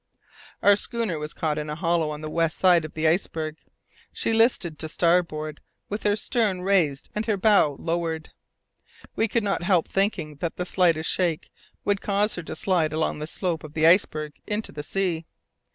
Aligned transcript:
Our 0.63 0.75
schooner 0.75 1.19
was 1.19 1.31
caught 1.31 1.59
in 1.59 1.69
a 1.69 1.75
hollow 1.75 2.09
on 2.09 2.21
the 2.21 2.29
west 2.31 2.57
side 2.57 2.85
of 2.85 2.95
the 2.95 3.07
iceberg. 3.07 3.57
She 4.11 4.33
listed 4.33 4.79
to 4.79 4.89
starboard 4.89 5.61
with 5.89 6.01
her 6.01 6.15
stern 6.15 6.63
raised 6.63 7.11
and 7.13 7.27
her 7.27 7.37
bow 7.37 7.75
lowered. 7.77 8.31
We 9.15 9.27
could 9.27 9.43
not 9.43 9.61
help 9.61 9.87
thinking 9.87 10.37
that 10.37 10.55
the 10.55 10.65
slightest 10.65 11.11
shake 11.11 11.51
would 11.85 12.01
cause 12.01 12.33
her 12.33 12.41
to 12.41 12.55
slide 12.55 12.93
along 12.93 13.19
the 13.19 13.27
slope 13.27 13.63
of 13.63 13.73
the 13.73 13.85
iceberg 13.85 14.33
into 14.47 14.71
the 14.71 14.81
sea. 14.81 15.27